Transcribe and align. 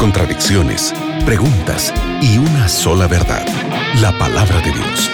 contradicciones, 0.00 0.92
preguntas 1.24 1.94
y 2.20 2.38
una 2.38 2.68
sola 2.68 3.06
verdad, 3.06 3.46
la 4.00 4.16
palabra 4.18 4.56
de 4.60 4.72
Dios. 4.72 5.10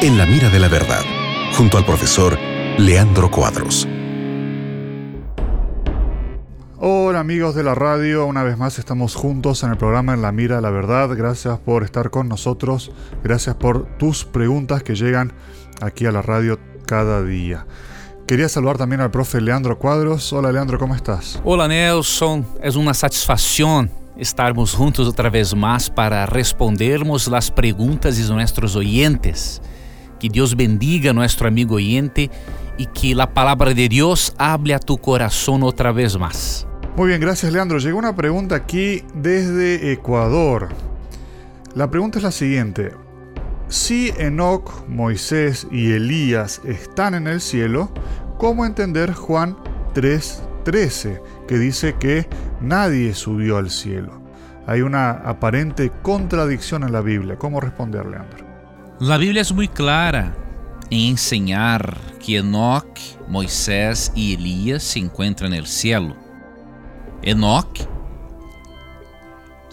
En 0.00 0.16
la 0.16 0.26
mira 0.26 0.48
de 0.48 0.60
la 0.60 0.68
verdad, 0.68 1.02
junto 1.56 1.76
al 1.76 1.84
profesor 1.84 2.38
Leandro 2.78 3.28
Cuadros. 3.32 3.88
Hola 6.76 7.18
amigos 7.18 7.56
de 7.56 7.64
la 7.64 7.74
radio, 7.74 8.26
una 8.26 8.44
vez 8.44 8.56
más 8.58 8.78
estamos 8.78 9.16
juntos 9.16 9.64
en 9.64 9.70
el 9.70 9.76
programa 9.76 10.14
En 10.14 10.22
la 10.22 10.30
Mira 10.30 10.56
de 10.56 10.62
la 10.62 10.70
Verdad. 10.70 11.10
Gracias 11.16 11.58
por 11.58 11.82
estar 11.82 12.10
con 12.10 12.28
nosotros, 12.28 12.92
gracias 13.24 13.56
por 13.56 13.86
tus 13.98 14.24
preguntas 14.24 14.84
que 14.84 14.94
llegan 14.94 15.32
aquí 15.80 16.06
a 16.06 16.12
la 16.12 16.22
radio 16.22 16.60
cada 16.86 17.24
día. 17.24 17.66
Quería 18.28 18.50
saludar 18.50 18.76
también 18.76 19.00
al 19.00 19.10
profe 19.10 19.40
Leandro 19.40 19.78
Cuadros. 19.78 20.34
Hola 20.34 20.52
Leandro, 20.52 20.78
¿cómo 20.78 20.94
estás? 20.94 21.40
Hola 21.44 21.66
Nelson, 21.66 22.46
es 22.62 22.76
una 22.76 22.92
satisfacción 22.92 23.90
estarmos 24.18 24.74
juntos 24.74 25.08
otra 25.08 25.30
vez 25.30 25.56
más 25.56 25.88
para 25.88 26.26
respondermos 26.26 27.26
las 27.28 27.50
preguntas 27.50 28.18
de 28.18 28.34
nuestros 28.34 28.76
oyentes. 28.76 29.62
Que 30.20 30.28
Dios 30.28 30.54
bendiga 30.54 31.12
a 31.12 31.14
nuestro 31.14 31.48
amigo 31.48 31.76
oyente 31.76 32.30
y 32.76 32.84
que 32.84 33.14
la 33.14 33.32
palabra 33.32 33.72
de 33.72 33.88
Dios 33.88 34.34
hable 34.36 34.74
a 34.74 34.78
tu 34.78 34.98
corazón 34.98 35.62
otra 35.62 35.90
vez 35.90 36.18
más. 36.18 36.66
Muy 36.98 37.08
bien, 37.08 37.22
gracias 37.22 37.50
Leandro. 37.50 37.78
Llegó 37.78 37.98
una 37.98 38.14
pregunta 38.14 38.56
aquí 38.56 39.04
desde 39.14 39.90
Ecuador. 39.90 40.68
La 41.74 41.90
pregunta 41.90 42.18
es 42.18 42.24
la 42.24 42.32
siguiente. 42.32 42.92
Si 43.68 44.14
Enoch, 44.16 44.86
Moisés 44.88 45.66
y 45.70 45.92
Elías 45.92 46.62
están 46.64 47.14
en 47.14 47.26
el 47.26 47.42
cielo, 47.42 47.90
¿cómo 48.38 48.64
entender 48.64 49.12
Juan 49.12 49.58
3:13, 49.94 51.20
que 51.46 51.58
dice 51.58 51.94
que 52.00 52.26
nadie 52.62 53.14
subió 53.14 53.58
al 53.58 53.68
cielo? 53.70 54.22
Hay 54.66 54.80
una 54.80 55.10
aparente 55.10 55.92
contradicción 56.00 56.82
en 56.82 56.92
la 56.92 57.02
Biblia. 57.02 57.36
¿Cómo 57.36 57.60
responder, 57.60 58.06
Leandro? 58.06 58.46
La 59.00 59.18
Biblia 59.18 59.42
es 59.42 59.52
muy 59.52 59.68
clara 59.68 60.34
en 60.88 61.10
enseñar 61.10 61.98
que 62.24 62.38
Enoch, 62.38 62.98
Moisés 63.28 64.12
y 64.14 64.34
Elías 64.34 64.82
se 64.82 65.00
encuentran 65.00 65.52
en 65.52 65.58
el 65.58 65.66
cielo. 65.66 66.16
Enoch 67.20 67.86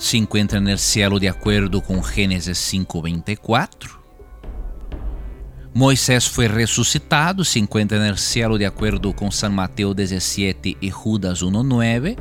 se 0.05 0.17
encuentra 0.17 0.61
no 0.61 0.77
céu 0.77 1.17
de 1.17 1.27
acordo 1.27 1.81
com 1.81 2.03
Gênesis 2.03 2.59
5:24. 2.59 3.99
Moisés 5.73 6.27
foi 6.27 6.47
ressuscitado, 6.47 7.43
se 7.43 7.59
encontra 7.59 8.11
no 8.11 8.15
céu 8.15 8.55
de 8.57 8.65
acordo 8.65 9.11
com 9.13 9.31
São 9.31 9.51
Mateus 9.51 9.95
17 9.95 10.77
e 10.79 10.91
Judas 10.91 11.41
1:9. 11.41 12.17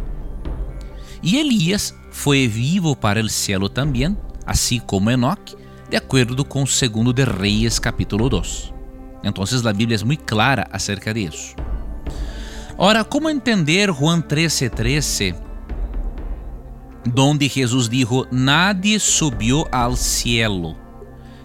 E 1.22 1.36
Elias 1.36 1.94
foi 2.10 2.48
vivo 2.48 2.96
para 2.96 3.20
o 3.20 3.28
céu 3.28 3.68
também, 3.68 4.16
assim 4.46 4.80
como 4.80 5.10
Enoch, 5.10 5.54
de 5.90 5.96
acordo 5.96 6.42
com 6.42 6.64
2 6.64 7.12
de 7.14 7.24
Reis 7.24 7.78
capítulo 7.78 8.30
2. 8.30 8.72
Então, 9.22 9.44
a 9.44 9.72
Bíblia 9.72 9.98
é 10.00 10.04
muito 10.04 10.24
clara 10.24 10.66
acerca 10.72 11.12
disso. 11.12 11.54
Ora, 12.78 13.04
como 13.04 13.28
entender 13.28 13.92
Juan 13.92 14.22
13:13? 14.22 15.43
Donde 17.04 17.48
Jesús 17.48 17.90
dijo, 17.90 18.26
nadie 18.30 18.98
subió 18.98 19.66
al 19.72 19.96
cielo, 19.96 20.76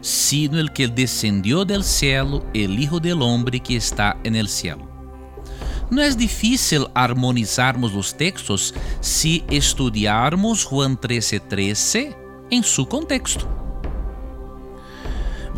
sino 0.01 0.59
el 0.59 0.71
que 0.71 0.87
descendió 0.87 1.65
del 1.65 1.83
cielo, 1.83 2.45
el 2.53 2.79
Hijo 2.79 2.99
del 2.99 3.21
Hombre 3.21 3.59
que 3.59 3.75
está 3.75 4.17
en 4.23 4.35
el 4.35 4.47
cielo. 4.47 4.87
No 5.89 6.01
es 6.01 6.17
difícil 6.17 6.85
armonizarmos 6.93 7.93
los 7.93 8.15
textos 8.15 8.75
si 9.01 9.43
estudiarmos 9.49 10.63
Juan 10.63 10.95
13:13 10.95 11.47
13 11.47 12.17
en 12.51 12.63
su 12.63 12.87
contexto. 12.87 13.47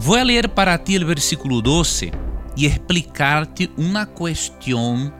Voy 0.05 0.19
a 0.19 0.23
leer 0.23 0.53
para 0.53 0.81
ti 0.83 0.95
el 0.95 1.05
versículo 1.05 1.61
12 1.61 2.11
y 2.55 2.65
explicarte 2.65 3.69
una 3.77 4.05
cuestión 4.05 5.13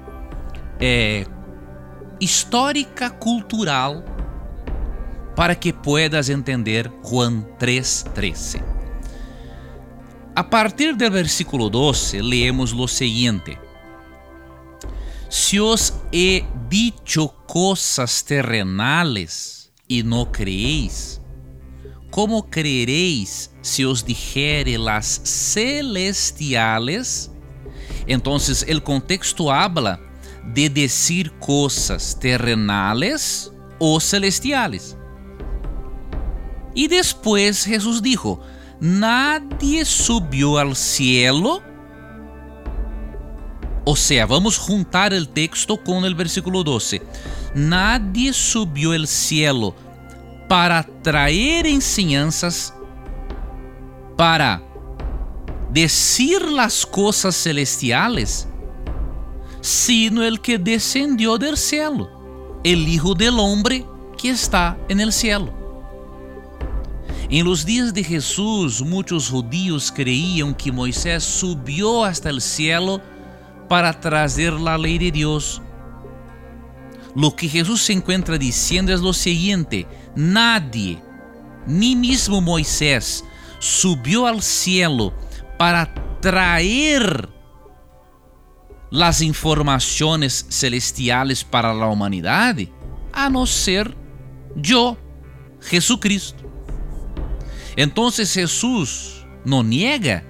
eh, 0.80 1.26
histórica 2.20 3.10
cultural 3.20 4.04
para 5.36 5.56
que 5.56 5.74
puedas 5.74 6.30
entender 6.30 6.92
Juan 7.04 7.48
3:13. 7.58 8.62
A 10.34 10.50
partir 10.50 10.96
do 10.96 11.12
versículo 11.12 11.70
12, 11.70 12.22
leemos 12.22 12.72
lo 12.72 12.88
seguinte: 12.88 13.58
Se 15.30 15.60
os 15.60 15.94
he 16.12 16.44
dicho 16.70 17.30
cosas 17.48 18.22
terrenales 18.22 19.72
e 19.90 20.04
não 20.04 20.26
creéis, 20.26 21.22
como 22.10 22.44
creeréis 22.44 23.52
se 23.62 23.86
os 23.86 24.04
dijere 24.04 24.78
las 24.78 25.22
celestiales? 25.24 27.32
Entonces, 28.08 28.66
el 28.68 28.82
contexto 28.82 29.52
habla 29.52 30.00
de 30.54 30.70
decir 30.70 31.32
cosas 31.40 32.18
terrenales 32.20 33.52
ou 33.80 34.00
celestiales. 34.00 34.98
E 36.76 36.88
depois 36.88 37.64
Jesus 37.64 38.02
dijo, 38.02 38.40
nadie 38.80 39.84
subiu 39.86 40.58
al 40.58 40.76
cielo. 40.76 41.62
Ou 43.84 43.96
seja, 43.96 44.26
vamos 44.26 44.58
juntar 44.58 45.12
o 45.12 45.26
texto 45.26 45.78
com 45.78 46.00
o 46.00 46.16
versículo 46.16 46.64
12. 46.64 47.02
Nadie 47.54 48.32
subiu 48.32 48.94
al 48.94 49.08
cielo 49.08 49.76
para 50.48 50.84
traer 50.84 51.66
enseñanzas, 51.66 52.74
para 54.16 54.62
decir 55.72 56.42
las 56.44 56.86
cosas 56.86 57.36
celestiales, 57.36 58.48
sino 59.62 60.24
el 60.24 60.40
que 60.40 60.58
descendió 60.58 61.38
del 61.38 61.58
cielo, 61.58 62.10
el 62.64 62.88
Hijo 62.88 63.14
del 63.14 63.40
Hombre 63.40 63.86
que 64.18 64.30
está 64.30 64.78
en 64.90 65.00
el 65.00 65.12
cielo. 65.12 65.61
Em 67.34 67.44
los 67.44 67.64
dias 67.64 67.94
de 67.94 68.04
Jesús, 68.04 68.82
muitos 68.82 69.30
judíos 69.30 69.90
creíam 69.90 70.54
que 70.54 70.70
Moisés 70.70 71.24
subiu 71.24 72.04
hasta 72.04 72.30
el 72.30 72.42
cielo 72.42 73.02
para 73.70 73.94
trazer 73.94 74.52
la 74.52 74.78
lei 74.78 75.00
de 75.00 75.10
Deus. 75.14 75.62
Lo 77.16 77.34
que 77.34 77.48
Jesús 77.48 77.84
se 77.84 77.94
encuentra 77.94 78.38
diciendo 78.38 78.94
es 78.94 79.00
lo 79.00 79.14
siguiente: 79.14 79.88
nadie, 80.14 81.02
ni 81.66 81.96
mismo 81.96 82.42
Moisés, 82.42 83.24
subiu 83.60 84.26
al 84.26 84.42
cielo 84.42 85.14
para 85.58 85.86
traer 86.20 87.30
las 88.90 89.22
informações 89.22 90.46
celestiales 90.50 91.46
para 91.46 91.70
a 91.70 91.88
humanidade, 91.88 92.74
a 93.14 93.30
não 93.30 93.46
ser 93.46 93.96
eu, 94.68 94.98
Jesucristo. 95.62 96.41
Entonces 97.76 98.34
Jesús 98.34 99.26
no 99.46 99.64
niega 99.64 100.24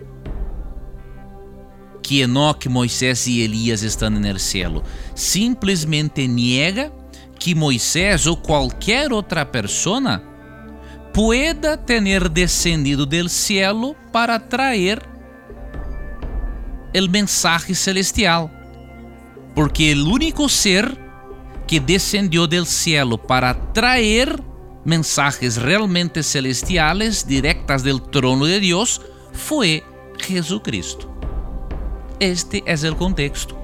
que 2.02 2.22
Enoque, 2.22 2.68
Moisés 2.68 3.28
e 3.28 3.42
Elias 3.42 3.84
estão 3.84 4.10
no 4.10 4.40
céu. 4.40 4.84
Simplesmente 5.16 6.28
niega 6.28 6.92
que 7.40 7.56
Moisés 7.56 8.28
ou 8.28 8.38
qualquer 8.38 9.12
outra 9.14 9.46
persona 9.46 10.24
pueda 11.14 11.78
ter 11.78 12.30
descendido 12.30 13.06
del 13.06 13.30
cielo 13.30 13.96
para 14.12 14.40
traer 14.40 15.02
el 16.94 17.10
mensaje 17.10 17.74
celestial. 17.76 18.52
Porque 19.56 19.92
el 19.92 20.02
único 20.02 20.48
ser 20.48 20.98
que 21.68 21.80
descendió 21.80 22.48
del 22.48 22.66
cielo 22.66 23.18
para 23.18 23.54
traer 23.74 24.42
mensajes 24.86 25.62
realmente 25.62 26.24
celestiales 26.24 27.28
directas 27.28 27.84
del 27.84 28.02
trono 28.02 28.46
de 28.46 28.60
Dios 28.60 29.02
fue 29.34 29.84
Jesucristo. 30.20 31.08
Este 32.20 32.64
es 32.66 32.84
el 32.84 32.96
contexto. 32.96 33.58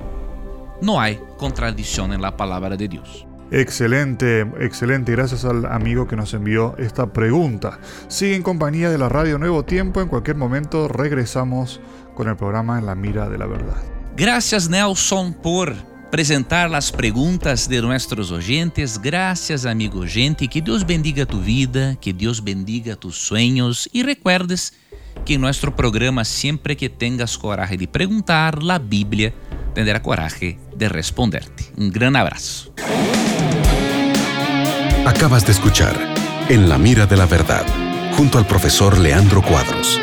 No 0.81 0.99
hay 0.99 1.19
contradicción 1.37 2.13
en 2.13 2.21
la 2.21 2.35
palabra 2.35 2.75
de 2.75 2.87
Dios. 2.87 3.25
Excelente, 3.51 4.41
excelente. 4.59 5.13
Gracias 5.13 5.45
al 5.45 5.65
amigo 5.65 6.07
que 6.07 6.15
nos 6.15 6.33
envió 6.33 6.75
esta 6.77 7.13
pregunta. 7.13 7.79
Sigue 8.09 8.35
en 8.35 8.43
compañía 8.43 8.89
de 8.89 8.97
la 8.97 9.09
radio 9.09 9.37
Nuevo 9.37 9.63
Tiempo. 9.63 10.01
En 10.01 10.09
cualquier 10.09 10.35
momento 10.35 10.87
regresamos 10.87 11.79
con 12.13 12.27
el 12.27 12.35
programa 12.35 12.77
En 12.77 12.85
la 12.85 12.95
Mira 12.95 13.29
de 13.29 13.37
la 13.37 13.45
Verdad. 13.45 13.77
Gracias 14.17 14.69
Nelson 14.69 15.33
por 15.33 15.75
apresentar 16.07 16.73
as 16.73 16.89
perguntas 16.89 17.67
de 17.67 17.81
nossos 17.81 18.31
oyentes. 18.31 18.97
Graças, 18.97 19.65
amigo 19.65 20.07
gente. 20.07 20.47
Que 20.47 20.61
Deus 20.61 20.83
bendiga 20.83 21.25
tu 21.25 21.39
vida, 21.39 21.97
que 21.99 22.13
Deus 22.13 22.39
bendiga 22.39 22.95
tus 22.95 23.17
sueños 23.17 23.89
e 23.93 24.03
recuerdes 24.03 24.71
que 25.25 25.33
em 25.33 25.37
nosso 25.37 25.69
programa, 25.71 26.23
sempre 26.23 26.75
que 26.75 26.87
tenhas 26.87 27.35
coragem 27.35 27.77
de 27.77 27.87
perguntar, 27.87 28.57
a 28.69 28.79
Bíblia 28.79 29.33
tendrá 29.73 29.99
coragem 29.99 30.57
de 30.73 30.87
responderte. 30.87 31.73
Um 31.77 31.89
grande 31.89 32.19
abraço. 32.19 32.71
Acabas 35.05 35.43
de 35.43 35.51
escuchar 35.51 35.95
En 36.49 36.69
la 36.69 36.77
mira 36.77 37.05
de 37.05 37.17
la 37.17 37.25
verdad, 37.25 37.65
junto 38.15 38.37
al 38.37 38.47
profesor 38.47 38.97
Leandro 38.97 39.41
Cuadros. 39.41 39.99